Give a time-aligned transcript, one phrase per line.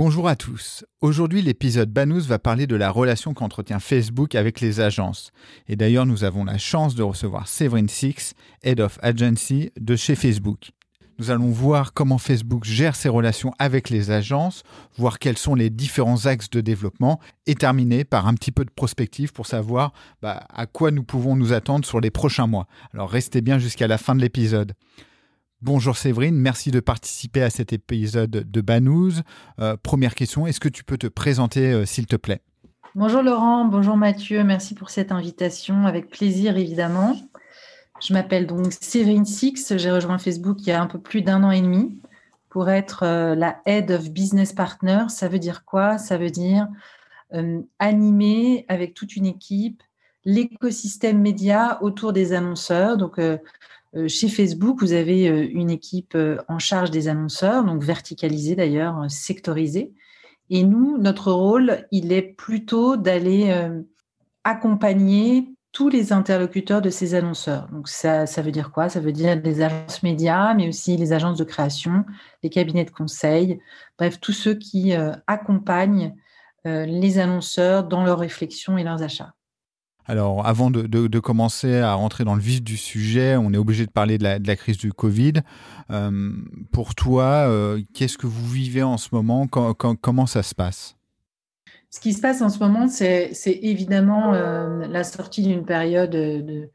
[0.00, 0.84] Bonjour à tous.
[1.00, 5.32] Aujourd'hui, l'épisode Banous va parler de la relation qu'entretient Facebook avec les agences.
[5.66, 10.14] Et d'ailleurs, nous avons la chance de recevoir Séverine Six, Head of Agency de chez
[10.14, 10.70] Facebook.
[11.18, 14.62] Nous allons voir comment Facebook gère ses relations avec les agences,
[14.96, 18.70] voir quels sont les différents axes de développement et terminer par un petit peu de
[18.70, 19.92] prospective pour savoir
[20.22, 22.68] bah, à quoi nous pouvons nous attendre sur les prochains mois.
[22.94, 24.74] Alors restez bien jusqu'à la fin de l'épisode.
[25.60, 29.22] Bonjour Séverine, merci de participer à cet épisode de Banous.
[29.58, 32.42] Euh, première question, est-ce que tu peux te présenter euh, s'il te plaît?
[32.94, 37.16] Bonjour Laurent, bonjour Mathieu, merci pour cette invitation, avec plaisir évidemment.
[38.00, 41.42] Je m'appelle donc Séverine Six, j'ai rejoint Facebook il y a un peu plus d'un
[41.42, 42.00] an et demi
[42.50, 45.06] pour être euh, la Head of Business Partner.
[45.08, 45.98] Ça veut dire quoi?
[45.98, 46.68] Ça veut dire
[47.78, 49.82] animer avec toute une équipe
[50.24, 52.96] l'écosystème média autour des annonceurs.
[54.06, 59.10] Chez Facebook, vous avez euh, une équipe euh, en charge des annonceurs, donc verticalisée d'ailleurs,
[59.10, 59.92] sectorisée.
[60.50, 63.54] Et nous, notre rôle, il est plutôt d'aller
[64.44, 67.68] accompagner tous les interlocuteurs de ces annonceurs.
[67.70, 68.88] Donc ça, ça veut dire quoi?
[68.88, 72.06] Ça veut dire les agences médias, mais aussi les agences de création,
[72.42, 73.60] les cabinets de conseil,
[73.98, 74.94] bref, tous ceux qui
[75.26, 76.14] accompagnent
[76.64, 79.34] les annonceurs dans leurs réflexions et leurs achats.
[80.10, 83.90] Alors, avant de, commencer à rentrer dans le vif du sujet, on est obligé de
[83.90, 85.34] parler de la, crise du Covid.
[85.90, 86.32] Euh,
[86.72, 89.46] pour toi, euh, qu'est-ce que vous vivez en ce moment?
[89.46, 90.96] Comment ça se passe?
[91.90, 96.70] Ce qui se passe en ce moment, c'est évidemment euh, la sortie d'une période de,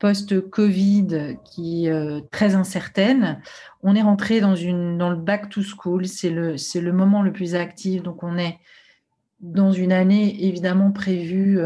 [0.00, 3.40] post-Covid qui est très incertaine.
[3.82, 8.02] On est rentré dans, le back to school, c'est le moment le plus actif.
[8.02, 8.58] Donc, on est
[9.40, 11.60] dans une année évidemment prévue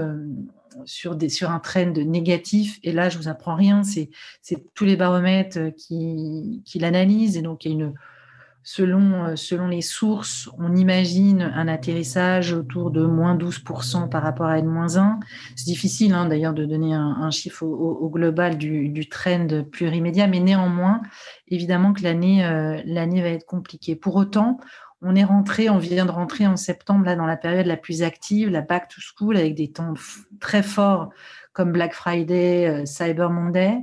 [0.84, 2.78] sur, des, sur un trend négatif.
[2.82, 4.10] Et là, je vous apprends rien, c'est
[4.75, 7.37] tous les baromètres qui, qui l'analysent.
[7.37, 7.94] Et donc, il y a une,
[8.66, 14.59] selon, selon les sources, on imagine un atterrissage autour de moins 12% par rapport à
[14.59, 15.20] N-1.
[15.54, 20.41] C'est difficile hein, d'ailleurs de donner un, chiffre au, global du, du, trend plurimédia, mais
[20.41, 21.00] néanmoins,
[21.47, 23.94] évidemment que l'année euh, l'année va être compliquée.
[23.94, 24.58] Pour autant,
[25.02, 28.02] on est rentré, on vient de rentrer en septembre là dans la période la plus
[28.02, 29.94] active, la back to school avec des temps
[30.40, 31.10] très forts
[31.56, 33.78] comme Black Friday, euh, Cyber Monday.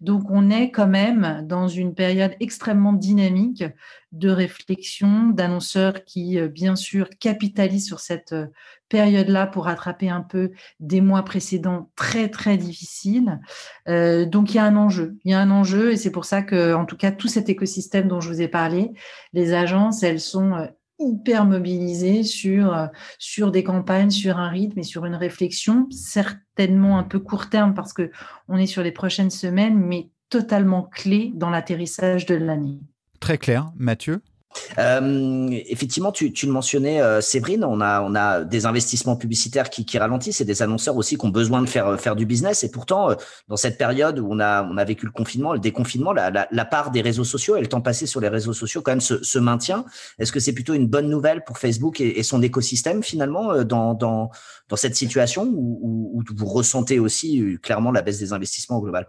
[0.00, 3.64] Donc on est quand même dans une période extrêmement dynamique
[4.12, 8.46] de réflexion, d'annonceurs qui euh, bien sûr capitalisent sur cette euh,
[8.88, 13.38] période-là pour rattraper un peu des mois précédents très très difficiles.
[13.86, 16.40] donc il y a un enjeu, il y a un enjeu et c'est pour ça
[16.40, 18.92] que en tout cas tout cet écosystème dont je vous ai parlé,
[19.34, 20.66] les agences, elles sont
[20.98, 22.86] hyper mobilisé sur, euh,
[23.18, 27.74] sur des campagnes, sur un rythme et sur une réflexion, certainement un peu court terme
[27.74, 28.10] parce que
[28.48, 32.78] on est sur les prochaines semaines, mais totalement clé dans l'atterrissage de l'année.
[33.20, 33.70] Très clair.
[33.76, 34.22] Mathieu?
[34.78, 39.98] Euh, effectivement, tu, le mentionnais, euh, Séverine, on a, on a des investissements publicitaires qui,
[39.98, 42.62] ralentissent et des annonceurs aussi qui ont besoin de faire, faire du business.
[42.64, 43.14] Et pourtant, euh,
[43.48, 46.90] dans cette période où on a, on a vécu le confinement, le déconfinement, la, part
[46.90, 49.84] des réseaux sociaux et le temps passé sur les réseaux sociaux quand même se, maintient.
[50.18, 54.30] Est-ce que c'est plutôt une bonne nouvelle pour Facebook et, son écosystème finalement dans, dans,
[54.68, 59.06] dans cette situation où, vous ressentez aussi clairement la baisse des investissements au global?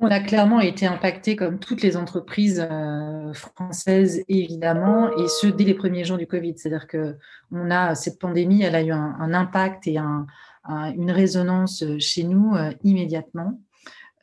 [0.00, 5.64] On a clairement été impacté comme toutes les entreprises euh, françaises, évidemment, et ce dès
[5.64, 6.54] les premiers jours du Covid.
[6.56, 7.16] C'est-à-dire que
[7.50, 12.70] on a cette pandémie, elle a eu un, impact et une résonance chez nous euh,
[12.84, 13.60] immédiatement.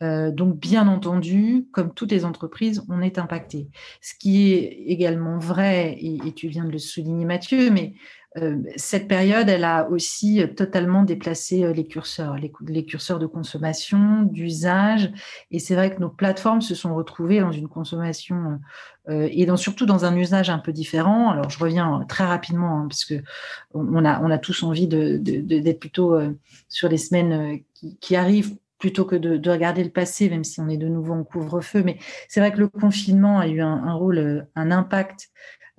[0.02, 3.70] Euh, donc, bien entendu, comme toutes les entreprises, on est impacté.
[4.02, 7.94] Ce qui est également vrai, et, tu viens de le souligner, Mathieu, mais
[8.38, 14.24] euh, cette période, elle a aussi totalement déplacé euh, les curseurs, les, curseurs de consommation,
[14.24, 15.12] d'usage.
[15.52, 18.60] Et c'est vrai que nos plateformes se sont retrouvées dans une consommation
[19.08, 21.32] euh, et dans, surtout dans un usage un peu différent.
[21.32, 23.16] Alors, je reviens très rapidement, hein, parce que
[23.74, 26.18] on a, on a tous envie d'être de, plutôt
[26.68, 27.62] sur les semaines
[28.02, 31.24] qui, arrivent plutôt que de, regarder le passé, même si on est de nouveau en
[31.24, 31.84] couvre-feu.
[31.84, 35.30] Mais c'est vrai que le confinement a eu un, rôle, un impact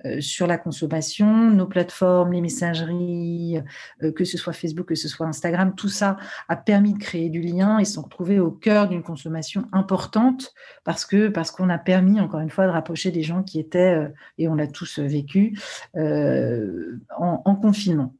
[0.05, 3.59] euh, sur la consommation, nos plateformes, les messageries,
[4.03, 6.17] euh, que ce soit Facebook, que ce soit Instagram, tout ça
[6.49, 10.53] a permis de créer du lien et sont retrouvés au cœur d'une consommation importante
[10.83, 14.07] parce qu'on a permis encore une fois de rapprocher des gens qui étaient
[14.37, 15.59] et on l'a tous vécu
[15.95, 18.13] en, confinement.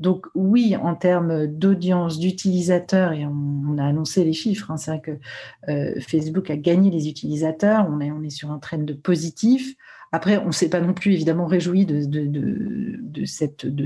[0.00, 5.00] Donc oui, en termes d'audience, d'utilisateurs, et on, a annoncé les chiffres, hein, c'est vrai
[5.00, 9.76] que Facebook a gagné les utilisateurs, on est, on est sur un trend de positif.
[10.12, 13.24] Après, on ne s'est pas non plus évidemment réjoui de, de, de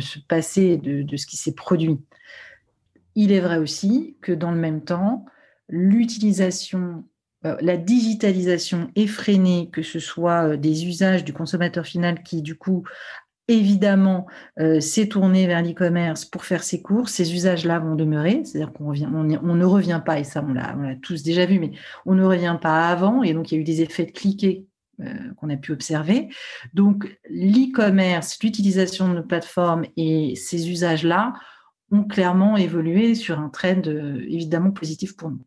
[0.00, 2.00] ce passé, de, ce qui s'est produit.
[3.14, 5.26] Il est vrai aussi que dans le même temps,
[5.69, 7.05] l'utilisation,
[7.44, 12.56] euh, la digitalisation effrénée, que ce soit euh, des usages du consommateur final qui, du
[12.56, 12.84] coup,
[13.49, 14.26] évidemment,
[14.58, 17.12] euh, s'est tourné vers l'e-commerce pour faire ses courses.
[17.12, 20.96] Ces usages-là vont demeurer, c'est-à-dire qu'on revient, on, ne revient pas, et ça on l'a
[21.02, 21.73] tous déjà vu, mais
[22.06, 24.67] on ne revient pas avant, et donc il y a eu des effets de cliquer
[25.00, 26.29] euh, qu'on a pu observer.
[26.73, 31.32] Donc, l'e-commerce, l'utilisation de nos plateformes et ces usages-là
[31.90, 35.44] ont clairement évolué sur un trend euh, évidemment positif pour nous.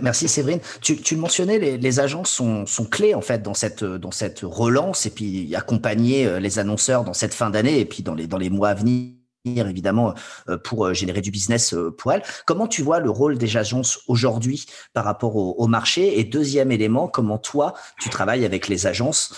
[0.00, 0.60] Merci Séverine.
[0.80, 5.10] Tu, le mentionnais, les, agences sont, clés en fait dans cette, dans cette relance et
[5.10, 8.48] puis accompagner euh, les annonceurs dans cette fin d'année et puis dans les, dans les
[8.48, 9.12] mois à venir
[9.44, 10.14] évidemment
[10.48, 12.22] euh, pour euh, générer du business pour elles.
[12.46, 16.18] Comment tu vois le rôle des agences aujourd'hui par rapport au, marché?
[16.18, 19.34] Et deuxième élément, comment toi tu travailles avec les agences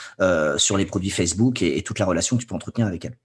[0.56, 3.16] sur les produits Facebook et, toute la relation que tu peux entretenir avec elles?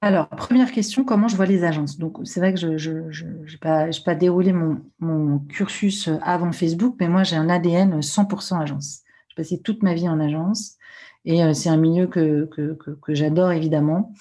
[0.00, 1.98] Alors, première question, comment je vois les agences?
[1.98, 7.08] Donc, c'est vrai que je n'ai pas, pas, déroulé mon, mon, cursus avant Facebook, mais
[7.08, 9.00] moi, j'ai un ADN 100% agence.
[9.28, 10.76] J'ai passé toute ma vie en agence
[11.24, 14.12] et c'est un milieu que, que, que j'adore évidemment.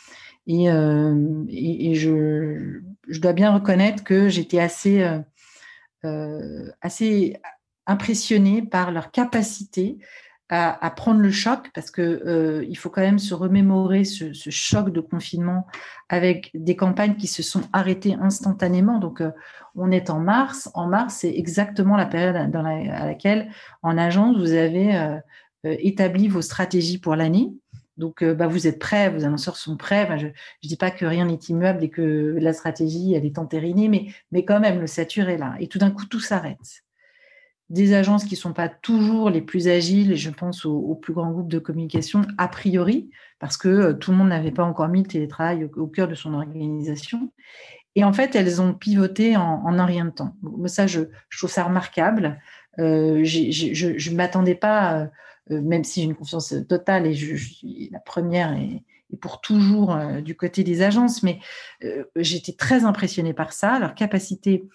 [0.48, 5.20] Et, euh, et, je, je, dois bien reconnaître que j'étais assez, euh,
[6.06, 7.36] euh, assez
[7.86, 9.98] impressionnée par leur capacité
[10.50, 14.92] à, prendre le choc, parce que euh, il faut quand même se remémorer ce, choc
[14.92, 15.68] de confinement
[16.08, 19.00] avec des campagnes qui se sont arrêtées instantanément.
[19.00, 19.32] Donc, euh,
[19.76, 20.70] on est en mars.
[20.74, 23.52] En mars, c'est exactement la période à laquelle,
[23.84, 25.20] en agence, vous avez euh,
[25.64, 27.52] établi vos stratégies pour l'année.
[27.98, 30.08] Donc, bah, vous êtes prêts, vos annonceurs sont prêts.
[30.20, 30.32] je ne
[30.64, 34.46] dis pas que rien n'est immuable et que la stratégie, elle est entérinée, mais, mais
[34.46, 35.56] quand même, le satur est là.
[35.60, 36.84] Et tout d'un coup, tout s'arrête.
[37.70, 41.14] Des agences qui ne sont pas toujours les plus agiles, et je pense aux, plus
[41.14, 43.10] grands groupes de communication, a priori,
[43.40, 46.16] parce que euh, tout le monde n'avait pas encore mis le télétravail au, cœur de
[46.16, 47.32] son organisation.
[47.96, 50.36] Et en fait, elles ont pivoté en, un rien de temps.
[50.68, 51.02] Ça, je,
[51.36, 52.40] trouve ça remarquable.
[52.80, 55.10] Euh, je ne m'attendais pas
[55.52, 58.84] euh, même si j'ai une confiance totale et je, suis la première et,
[59.22, 61.40] pour toujours du côté des agences, mais
[62.18, 64.68] j'étais très impressionnée par ça, leur capacité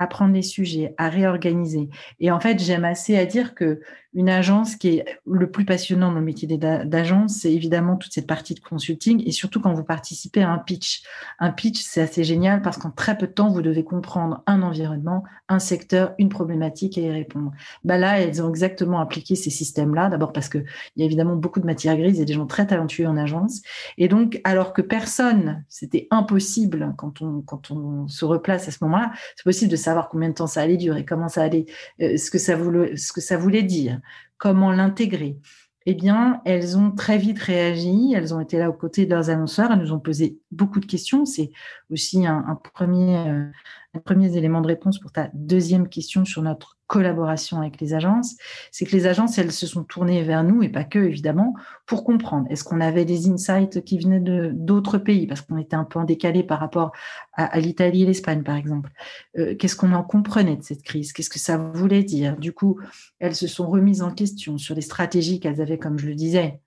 [0.00, 1.88] à prendre les sujets, à réorganiser.
[2.18, 3.80] Et en fait, j'aime assez à dire que
[4.12, 8.26] une agence qui est le plus passionnant dans le métier d'agence, c'est évidemment toute cette
[8.26, 11.02] partie de consulting et surtout quand vous participez à un pitch.
[11.38, 14.62] Un pitch, c'est assez génial parce qu'en très peu de temps, vous devez comprendre un
[14.62, 17.52] environnement, un secteur, une problématique et y répondre.
[17.84, 20.08] Bah là, elles ont exactement appliqué ces systèmes-là.
[20.08, 20.64] D'abord parce qu'il
[20.96, 23.62] y a évidemment beaucoup de matières grises et des gens très talentueux en agence.
[23.96, 28.78] Et donc, alors que personne, c'était impossible quand on, quand on se replace à ce
[28.82, 31.66] moment-là, c'est possible de savoir combien de temps ça allait durer, comment ça allait,
[32.00, 33.99] euh, ce que ça voulait dire
[34.38, 35.38] comment l'intégrer
[35.86, 39.30] eh bien, elles ont très vite réagi, elles ont été là aux côtés de leurs
[39.30, 41.24] annonceurs, elles nous ont posé beaucoup de questions.
[41.24, 41.50] C'est
[41.90, 43.48] aussi un, premier,
[43.94, 47.94] euh, un premier élément de réponse pour ta deuxième question sur notre collaboration avec les
[47.94, 48.36] agences,
[48.72, 51.54] c'est que les agences, elles se sont tournées vers nous, et pas que, évidemment,
[51.86, 52.46] pour comprendre.
[52.50, 56.04] Est-ce qu'on avait des insights qui venaient d'autres pays, parce qu'on était un peu en
[56.04, 56.90] décalé par rapport
[57.34, 58.90] à, l'Italie et l'Espagne, par exemple.
[59.38, 61.12] Euh, qu'est-ce qu'on en comprenait de cette crise?
[61.12, 62.36] Qu'est-ce que ça voulait dire?
[62.36, 62.80] Du coup,
[63.20, 66.60] elles se sont remises en question sur les stratégies qu'elles avaient, comme je le disais,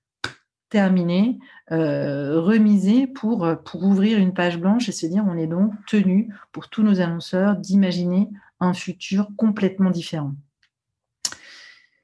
[0.73, 1.37] terminées,
[1.71, 6.67] euh, pour, pour ouvrir une page blanche et se dire on est donc tenu pour
[6.67, 8.27] tous nos annonceurs d'imaginer
[8.59, 10.33] un futur complètement différent.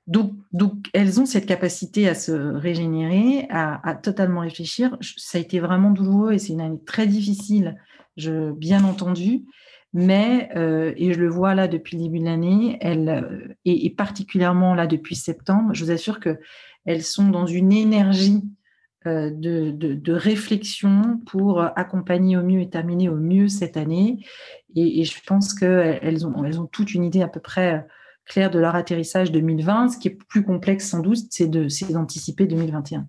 [0.05, 4.97] Donc, donc, elles ont cette capacité à se régénérer, à, totalement réfléchir.
[5.17, 7.75] Ça a été vraiment douloureux et c'est une année très difficile,
[8.17, 9.45] bien entendu.
[9.93, 13.89] Mais, euh, et je le vois là depuis le début de l'année, elles, et, et,
[13.89, 18.43] particulièrement là depuis septembre, je vous assure qu'elles sont dans une énergie
[19.08, 24.25] euh, de, de, réflexion pour accompagner au mieux et terminer au mieux cette année.
[24.75, 27.86] Et, je pense qu'elles ont, elles ont toute une idée à peu près
[28.25, 29.89] claire de leur atterrissage 2020.
[29.89, 33.08] Ce qui est plus complexe sans doute, c'est d'anticiper 2021.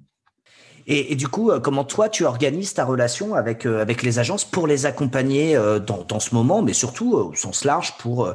[0.93, 4.45] Et, du coup, euh, comment toi, tu organises ta relation avec, euh, avec les agences
[4.45, 8.35] pour les accompagner euh, dans, dans ce moment, mais surtout au sens large pour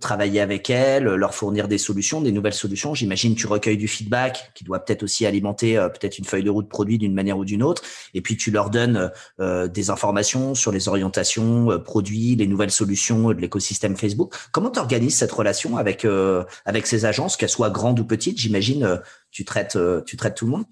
[0.00, 2.92] travailler avec elles, leur fournir des solutions, des nouvelles solutions.
[2.92, 6.68] J'imagine tu recueilles du feedback qui doit peut-être aussi alimenter peut-être une feuille de route
[6.68, 7.82] produit d'une manière ou d'une autre,
[8.14, 13.40] et puis tu leur donnes des informations sur les orientations produits, les nouvelles solutions de
[13.40, 14.34] l'écosystème Facebook.
[14.50, 16.06] Comment tu organises cette relation avec,
[16.64, 18.38] avec ces agences, qu'elles soient grandes ou petites?
[18.38, 20.64] J'imagine tu traites, tu traites tout le monde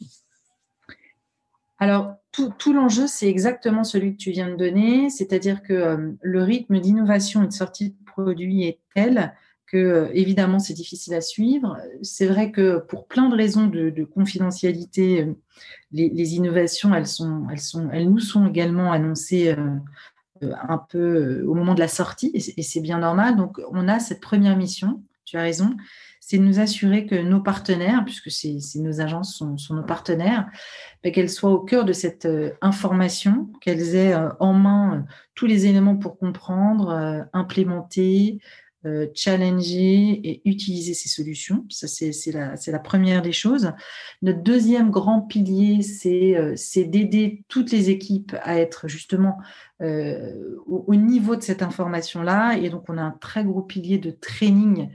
[1.80, 6.42] alors, tout, l'enjeu, c'est exactement celui que tu viens de donner, c'est-à-dire que euh, le
[6.42, 9.34] rythme d'innovation et de sortie de produits est tel
[9.66, 11.78] que, euh, évidemment, c'est difficile à suivre.
[12.02, 15.34] C'est vrai que pour plein de raisons de, confidentialité, euh,
[15.90, 17.46] les, innovations, elles, sont,
[17.92, 19.56] nous sont également annoncées
[20.42, 23.36] un peu au moment de la sortie, et c'est bien normal.
[23.36, 25.76] Donc, on a cette première mission, tu as raison,
[26.20, 28.30] c'est de nous assurer que nos partenaires, puisque
[28.76, 30.48] nos agences sont, nos partenaires,
[31.02, 35.00] ben, qu'elles soient au cœur de cette euh, information, qu'elles aient euh, en main euh,
[35.34, 38.38] tous les éléments pour comprendre, implémenter,
[39.14, 41.66] challenger et utiliser ces solutions.
[41.68, 43.72] Ça, c'est, la, première des choses.
[44.22, 49.38] Notre deuxième grand pilier, c'est, d'aider toutes les équipes à être justement
[49.80, 52.56] au, au, niveau de cette information-là.
[52.58, 54.88] Et donc, on a un très gros pilier de training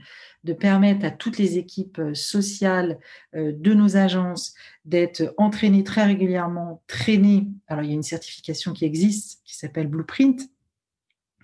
[0.46, 2.98] de permettre à toutes les équipes euh, sociales
[3.34, 7.48] euh, de nos agences d'être entraînées très régulièrement, traînées.
[7.66, 10.40] Alors, il y a une certification qui existe qui s'appelle Blueprint,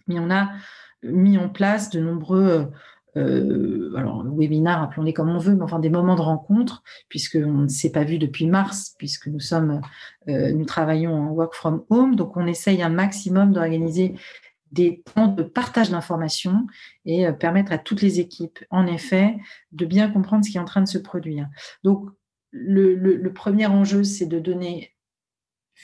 [0.07, 0.51] mais on a
[1.03, 2.71] mis en place de nombreux
[3.17, 7.69] euh, alors, webinaires, appelons-les comme on veut, mais enfin des moments de rencontre, puisqu'on ne
[7.69, 9.83] s'est pas vu depuis mars, puisque nous sommes,
[10.27, 14.15] nous travaillons en work from home, donc on essaye un maximum d'organiser
[14.73, 16.67] des temps de partage d'informations
[17.05, 19.37] et euh, permettre à toutes les équipes, en effet,
[19.71, 21.49] de bien comprendre ce qui est en train de se produire.
[21.85, 22.09] Donc,
[22.51, 24.95] le, premier enjeu, c'est de donner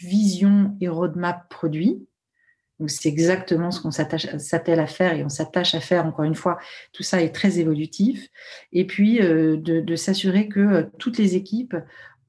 [0.01, 2.07] vision et roadmap produit.
[2.79, 6.35] Donc, c'est exactement ce qu'on s'attelle à faire et on s'attache à faire, encore une
[6.35, 6.59] fois,
[6.93, 8.29] tout ça est très évolutif.
[8.73, 11.77] Et puis, euh, de, de s'assurer que euh, toutes les équipes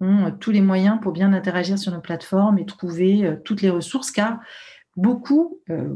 [0.01, 4.11] ont tous les moyens pour bien interagir sur nos plateformes et trouver toutes les ressources,
[4.11, 4.39] car
[4.99, 5.93] beaucoup, euh,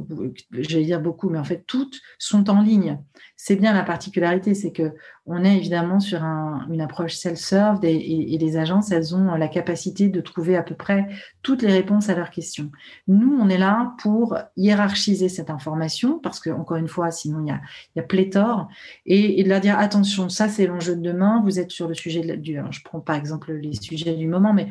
[0.52, 3.00] j'allais dire beaucoup, mais en fait toutes sont en ligne.
[3.36, 4.94] C'est bien la particularité, c'est que
[5.26, 10.20] on est évidemment sur une approche self-serve et, les agences, elles ont la capacité de
[10.20, 11.08] trouver à peu près
[11.44, 12.72] toutes les réponses à leurs questions.
[13.08, 17.58] Nous, on est là pour hiérarchiser cette information parce que encore une fois, sinon il
[17.96, 18.68] y a, pléthore
[19.06, 21.42] et, de leur dire attention, ça c'est l'enjeu de demain.
[21.46, 24.68] Vous êtes sur le sujet du, je prends par exemple les sujets du moment, mais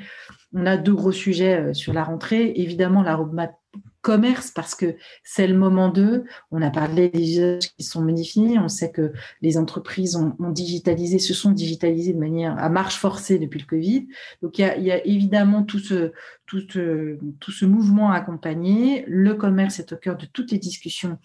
[0.52, 2.52] on a deux gros sujets euh, sur la rentrée.
[2.56, 3.54] Évidemment, la roadmap
[4.02, 6.24] commerce parce que c'est le moment d'eux.
[6.50, 8.58] On a parlé des usages qui sont modifiés.
[8.58, 13.38] On sait que les entreprises ont, digitalisé, se sont digitalisées de manière à marche forcée
[13.38, 14.08] depuis le Covid.
[14.42, 16.12] Donc il y a, évidemment tout ce,
[16.46, 19.04] tout, tout ce mouvement à accompagner.
[19.06, 21.18] Le commerce est au cœur de toutes les discussions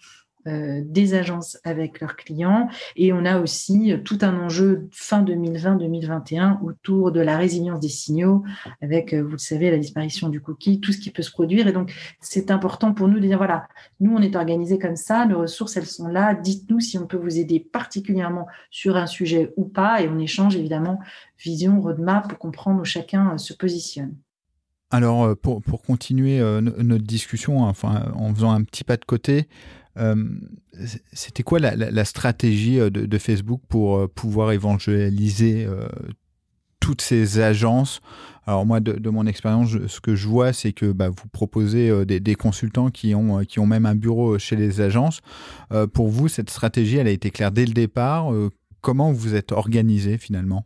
[0.84, 2.68] des agences avec leurs clients.
[2.96, 7.88] Et on a aussi euh, tout un enjeu fin 2020-2021 autour de la résilience des
[7.88, 8.44] signaux,
[8.82, 11.66] avec, euh, vous le savez, la disparition du cookie, tout ce qui peut se produire.
[11.68, 13.68] Et donc, c'est important pour nous de dire, voilà,
[14.00, 16.34] nous, on est organisé comme ça, nos ressources, elles sont là.
[16.34, 20.02] Dites-nous si on peut vous aider particulièrement sur un sujet ou pas.
[20.02, 20.98] Et on échange, évidemment,
[21.38, 24.14] vision, roadmap pour comprendre où chacun se positionne.
[24.90, 29.46] Alors, pour, pour continuer notre discussion, enfin, en faisant un petit pas de côté,
[29.87, 29.87] euh,
[31.12, 35.66] c'était quoi la, stratégie euh, de, Facebook pour euh, pouvoir évangéliser
[36.80, 38.00] toutes ces agences?
[38.46, 42.34] Alors moi, de, mon expérience, ce que je vois, c'est que bah, vous proposez des,
[42.34, 45.20] consultants qui ont, qui ont même un bureau chez les agences.
[45.92, 48.32] pour vous, cette stratégie, elle a été claire dès le départ.
[48.80, 50.64] comment vous êtes organisé finalement?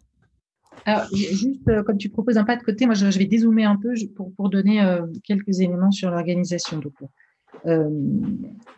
[0.85, 3.95] Alors, juste comme tu proposes un pas de côté, moi je, vais dézoomer un peu
[4.15, 4.81] pour, pour donner
[5.25, 6.81] quelques éléments sur l'organisation.
[7.67, 7.89] Euh,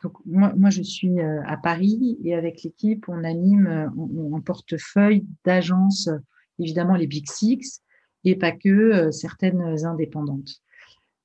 [0.02, 3.90] donc moi, je suis euh, à Paris et avec l'équipe, on anime
[4.34, 6.10] un portefeuille d'agences,
[6.58, 7.82] évidemment les Big Six,
[8.24, 10.60] et pas que euh, certaines indépendantes.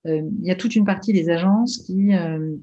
[0.06, 2.12] il y a toute une partie des agences qui,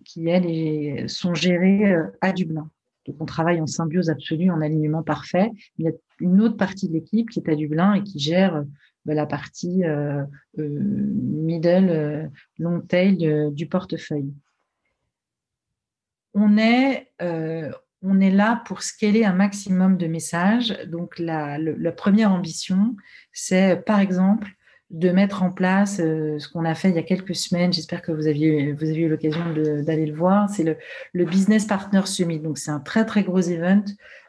[0.05, 2.71] qui elles, sont gérées à Dublin.
[3.07, 5.51] Donc, on travaille en symbiose absolue, en alignement parfait.
[5.79, 8.65] Il y a une autre partie de l'équipe qui est à Dublin et qui gère
[9.05, 9.83] la partie
[10.57, 14.33] middle, long tail du portefeuille
[16.37, 20.79] on est, euh, on est là pour scaler un maximum de messages.
[20.87, 21.59] Donc, la,
[21.97, 22.95] première ambition,
[23.33, 24.49] c'est par exemple
[24.91, 27.73] de mettre en place euh, ce qu'on a fait il y a quelques semaines.
[27.73, 29.43] J'espère que vous aviez, vous avez eu l'occasion
[29.83, 30.49] d'aller le voir.
[30.51, 30.79] C'est
[31.15, 32.39] le, Business Partner Summit.
[32.39, 33.85] Donc, c'est un très, très gros event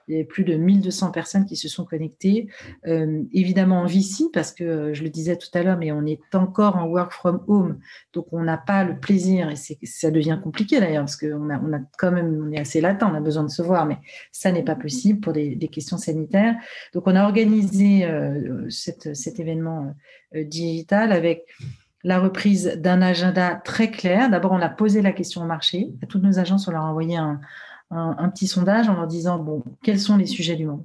[0.07, 2.47] Il y avait plus de 1200 personnes qui se sont connectées.
[2.85, 6.21] Euh, évidemment en VC, parce que je le disais tout à l'heure, mais on est
[6.33, 7.79] encore en work from home,
[8.13, 11.73] donc on n'a pas le plaisir, et ça devient compliqué d'ailleurs, parce qu'on a, on
[11.73, 13.97] a quand même, on est assez latent, on a besoin de se voir, mais
[14.31, 16.55] ça n'est pas possible pour des, questions sanitaires.
[16.93, 19.93] Donc on a organisé euh, cet événement
[20.35, 21.45] euh, digital avec
[22.03, 24.29] la reprise d'un agenda très clair.
[24.29, 25.89] D'abord, on a posé la question au marché.
[26.01, 27.41] À toutes nos agences, on leur a envoyé un,
[27.89, 30.83] un, petit sondage en leur disant bon, quels sont les sujets du monde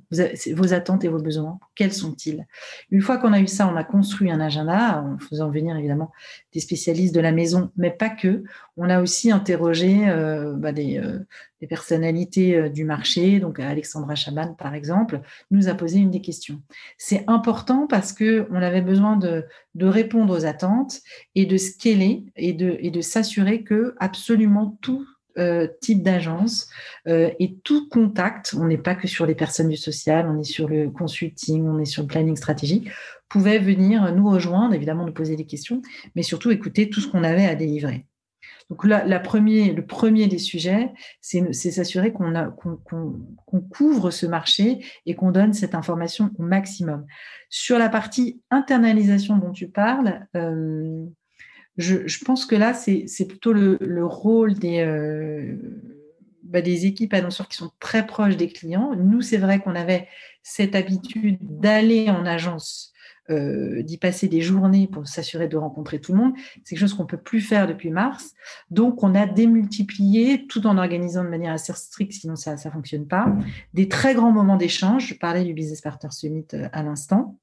[0.54, 2.46] Vos attentes et vos besoins, quels sont-ils?
[2.90, 6.12] Une fois qu'on a eu ça, on a construit un agenda en faisant venir évidemment
[6.52, 8.44] des spécialistes de la maison, mais pas que.
[8.76, 11.18] On a aussi interrogé euh, bah, des, euh,
[11.60, 13.40] des, personnalités euh, du marché.
[13.40, 16.62] Donc Alexandra Chaban, par exemple, nous a posé une des questions.
[16.98, 19.44] C'est important parce que on avait besoin de,
[19.74, 21.00] de répondre aux attentes
[21.34, 25.04] et de scaler et de, et de s'assurer que absolument tout
[25.38, 26.68] euh, type d'agence
[27.06, 30.44] euh, et tout contact, on n'est pas que sur les personnes du social, on est
[30.44, 32.88] sur le consulting, on est sur le planning stratégique,
[33.28, 35.82] pouvait venir nous rejoindre, évidemment nous poser des questions,
[36.14, 38.06] mais surtout écouter tout ce qu'on avait à délivrer.
[38.70, 45.14] Donc là, premier, le premier des sujets, c'est s'assurer qu'on qu'on couvre ce marché et
[45.14, 47.04] qu'on donne cette information au maximum.
[47.50, 51.04] Sur la partie internalisation dont tu parles, euh,
[51.78, 55.56] je, pense que là, c'est plutôt le, rôle des, euh,
[56.42, 58.94] bah, des équipes annonceurs qui sont très proches des clients.
[58.94, 60.08] Nous, c'est vrai qu'on avait
[60.42, 62.92] cette habitude d'aller en agence,
[63.30, 66.32] euh, d'y passer des journées pour s'assurer de rencontrer tout le monde.
[66.56, 68.32] C'est quelque chose qu'on ne peut plus faire depuis mars.
[68.70, 73.06] Donc, on a démultiplié, tout en organisant de manière assez stricte, sinon ça ne fonctionne
[73.06, 73.34] pas,
[73.72, 75.06] des très grands moments d'échange.
[75.06, 77.38] Je parlais du Business Partner Summit euh, à l'instant,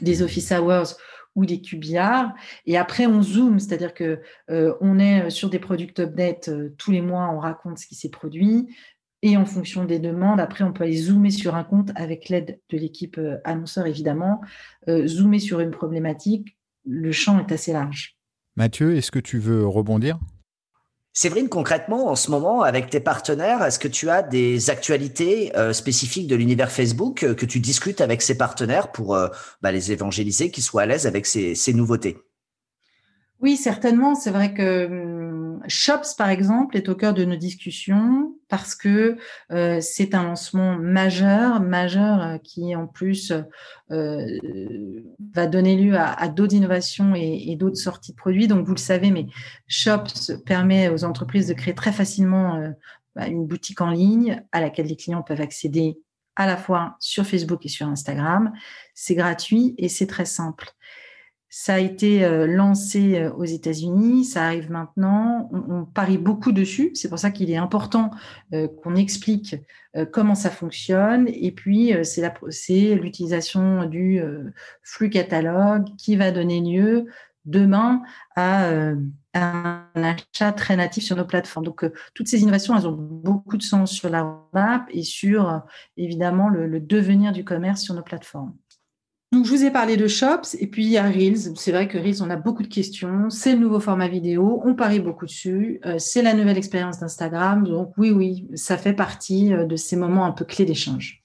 [0.00, 0.96] des office hours
[1.34, 2.32] ou des QBR.
[2.66, 4.20] Et après, on zoome, c'est-à-dire que
[4.50, 7.94] euh, on est sur des product updates euh, tous les mois, on raconte ce qui
[7.94, 8.74] s'est produit.
[9.22, 12.58] Et en fonction des demandes, après, on peut aller zoomer sur un compte avec l'aide
[12.70, 14.40] de l'équipe euh, annonceur, évidemment.
[14.88, 16.56] zoomer sur une problématique,
[16.86, 18.16] le champ est assez large.
[18.56, 20.18] Mathieu, est-ce que tu veux rebondir?
[21.12, 25.72] Séverine, concrètement, en ce moment, avec tes partenaires, est-ce que tu as des actualités euh,
[25.72, 29.28] spécifiques de l'univers Facebook euh, que tu discutes avec ces partenaires pour euh,
[29.60, 32.18] bah, les évangéliser, qu'ils soient à l'aise avec ces nouveautés?
[33.40, 34.14] Oui, certainement.
[34.14, 35.29] C'est vrai que hum,
[35.68, 39.16] Shops, par exemple, est au cœur de nos discussions parce que
[39.52, 43.32] euh, c'est un lancement majeur, majeur euh, qui en plus
[43.90, 44.38] euh,
[45.34, 48.48] va donner lieu à, d'autres innovations et, d'autres sorties de produits.
[48.48, 49.26] Donc, vous le savez, mais
[49.66, 52.72] Shops permet aux entreprises de créer très facilement
[53.14, 55.98] bah, une boutique en ligne à laquelle les clients peuvent accéder
[56.36, 58.52] à la fois sur Facebook et sur Instagram.
[58.94, 60.70] C'est gratuit et c'est très simple.
[61.52, 65.50] Ça a été euh, lancé euh, aux États-Unis, ça arrive maintenant.
[65.52, 66.92] On, parie beaucoup dessus.
[66.94, 68.12] C'est pour ça qu'il est important
[68.54, 69.56] euh, qu'on explique
[70.12, 71.26] comment ça fonctionne.
[71.26, 74.22] Et puis, c'est l'utilisation du
[74.84, 77.06] flux catalogue qui va donner lieu
[77.44, 78.00] demain
[78.36, 78.70] à
[79.34, 81.66] un achat très natif sur nos plateformes.
[81.66, 81.84] Donc,
[82.14, 85.60] toutes ces innovations, elles ont beaucoup de sens sur la roadmap et sur,
[85.96, 88.54] évidemment, le devenir du commerce sur nos plateformes.
[89.32, 91.56] Donc, je vous ai parlé de Shops et puis il y a Reels.
[91.56, 93.30] C'est vrai que Reels, on a beaucoup de questions.
[93.30, 94.60] C'est le nouveau format vidéo.
[94.64, 95.80] On parie beaucoup dessus.
[95.86, 97.62] Euh, c'est la nouvelle expérience d'Instagram.
[97.62, 101.22] Donc, oui, oui, ça fait partie euh, de ces moments un peu clés d'échange.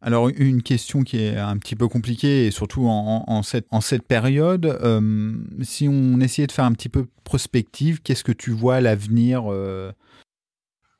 [0.00, 5.32] Alors, une question qui est un petit peu compliquée et surtout en, cette, période, euh,
[5.62, 9.50] si on essayait de faire un petit peu prospective, qu'est-ce que tu vois à l'avenir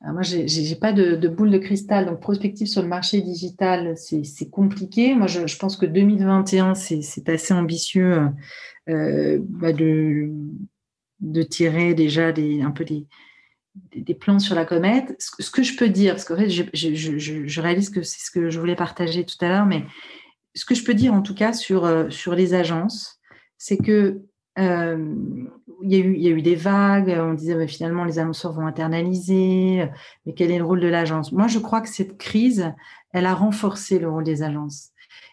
[0.01, 4.49] moi, je n'ai pas de, boule de cristal, donc prospective sur le marché digital, c'est
[4.49, 5.15] compliqué.
[5.15, 8.27] Moi, je, pense que 2021, c'est assez ambitieux
[8.89, 10.29] euh, bah, de,
[11.49, 15.15] tirer déjà un peu des, plans sur la comète.
[15.19, 18.59] Ce, que je peux dire, parce qu'en fait, je, réalise que c'est ce que je
[18.59, 19.83] voulais partager tout à l'heure, mais
[20.53, 23.19] ce que je peux dire en tout cas sur, euh, les agences,
[23.57, 24.21] c'est que
[24.57, 28.53] il y, a eu, il y, a eu, des vagues, on disait finalement les annonceurs
[28.53, 29.89] vont internaliser,
[30.25, 31.31] mais quel est le rôle de l'agence?
[31.31, 32.73] Moi, je crois que cette crise,
[33.11, 34.91] elle a renforcé le rôle des agences.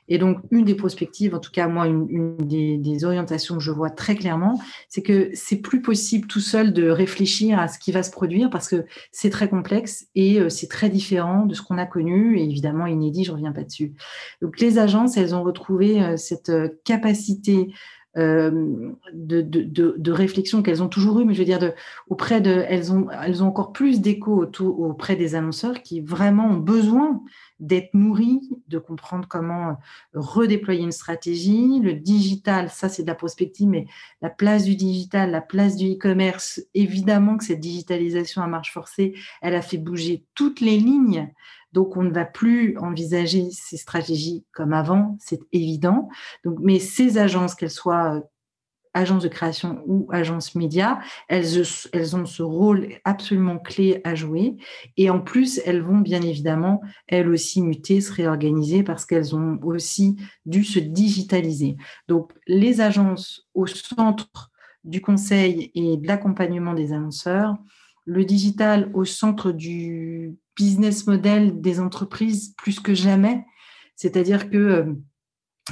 [0.08, 3.90] Et donc, une des perspectives, en tout cas moi, une, des, orientations que je vois
[3.90, 8.02] très clairement, c'est que c'est plus possible tout seul de réfléchir à ce qui va
[8.02, 11.78] se produire parce que c'est très complexe et euh, c'est très différent de ce qu'on
[11.78, 13.94] a connu et évidemment inédit, je reviens pas dessus.
[14.42, 17.72] Donc, les agences, elles ont retrouvé euh, cette euh, capacité euh,
[18.14, 21.72] de, de, de, réflexion qu'elles ont toujours eu, mais je veux dire,
[22.08, 26.58] auprès de, elles ont, elles ont encore plus d'écho auprès des annonceurs qui vraiment ont
[26.58, 27.22] besoin
[27.58, 29.78] d'être nourris, de comprendre comment
[30.12, 31.80] redéployer une stratégie.
[31.80, 33.86] Le digital, ça c'est de la prospective, mais
[34.20, 39.14] la place du digital, la place du e-commerce, évidemment que cette digitalisation à marche forcée,
[39.40, 41.32] elle a fait bouger toutes les lignes
[41.72, 46.08] Donc, on ne va plus envisager ces stratégies comme avant, c'est évident.
[46.44, 48.22] Donc, mais ces agences, qu'elles soient
[48.94, 54.56] agences de création ou agences médias, elles, elles ont ce rôle absolument clé à jouer.
[54.96, 59.58] Et en plus, elles vont bien évidemment, elles aussi, muter, se réorganiser parce qu'elles ont
[59.62, 61.76] aussi dû se digitaliser.
[62.08, 64.50] Donc, les agences au centre
[64.84, 67.56] du conseil et de l'accompagnement des annonceurs,
[68.04, 73.44] le digital au centre du business model des entreprises plus que jamais.
[73.96, 74.94] C'est-à-dire que euh,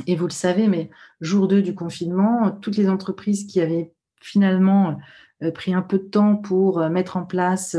[0.06, 0.88] et vous le savez, mais
[1.20, 4.98] jour 2 du confinement, toutes les entreprises qui avaient finalement
[5.42, 7.76] euh, pris un peu de temps pour euh, mettre en place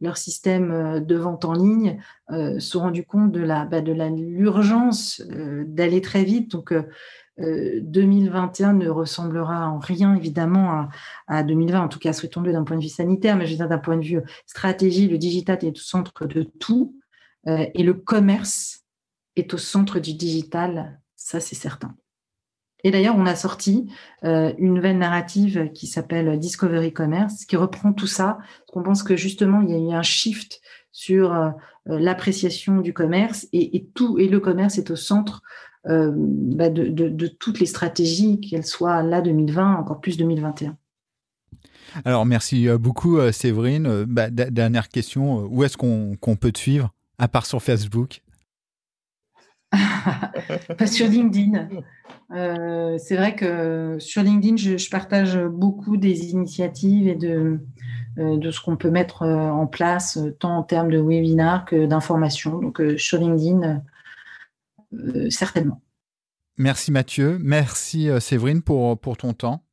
[0.00, 5.20] leur système de vente en ligne se sont rendues compte de la bah, de l'urgence
[5.66, 6.54] d'aller très vite.
[7.38, 10.88] 2021 ne ressemblera en rien évidemment à,
[11.28, 13.68] à 2020, en tout cas souhaitons-le d'un point de vue sanitaire, mais je veux dire
[13.68, 16.96] d'un point de vue stratégie, le digital est au centre de tout
[17.46, 18.84] et le commerce
[19.36, 20.98] est au centre du digital
[21.28, 21.94] ça c'est certain.
[22.84, 23.90] Et d'ailleurs, on a sorti
[24.24, 28.38] euh, une nouvelle narrative qui s'appelle Discovery Commerce, qui reprend tout ça.
[28.72, 30.60] On pense que justement, il y a eu un shift
[30.92, 31.50] sur euh,
[31.88, 35.42] euh, l'appréciation du commerce et, tout et le commerce est au centre
[35.84, 40.76] bah, de, toutes les stratégies, qu'elles soient là 2020, encore plus 2021.
[42.04, 44.04] Alors, merci beaucoup, Séverine.
[44.04, 48.22] Bah, dernière question, où est-ce qu'on peut te suivre, à part sur Facebook?
[50.78, 51.68] Pas sur LinkedIn.
[52.32, 57.60] Euh, c'est vrai que sur LinkedIn, je, partage beaucoup des initiatives et de,
[58.18, 61.86] euh, de ce qu'on peut mettre euh, en place, tant en termes de webinars que
[61.86, 62.58] d'informations.
[62.58, 63.82] Donc sur LinkedIn,
[65.30, 65.82] certainement.
[66.56, 69.64] Merci Mathieu, merci Séverine pour, pour ton temps.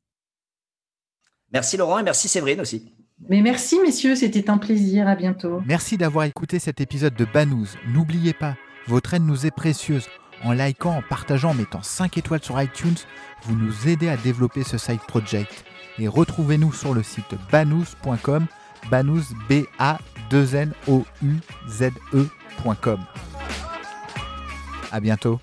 [1.52, 2.92] Merci Laurent et merci Séverine aussi.
[3.28, 5.62] Mais merci messieurs, c'était un plaisir, à bientôt.
[5.66, 7.68] Merci d'avoir écouté cet épisode de Banous.
[7.88, 10.06] N'oubliez pas, votre aide nous est précieuse.
[10.44, 12.96] En likant, en partageant, en mettant 5 étoiles sur iTunes,
[13.44, 15.64] vous nous aidez à développer ce side project.
[15.98, 18.46] Et retrouvez-nous sur le site banous.com,
[18.90, 19.98] banous b a
[20.28, 21.36] 2 n o u
[21.68, 23.00] z e.com.
[24.90, 25.40] À bientôt.